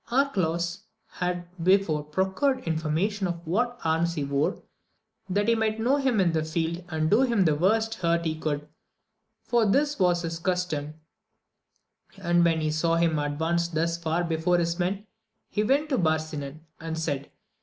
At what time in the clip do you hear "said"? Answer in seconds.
16.97-17.29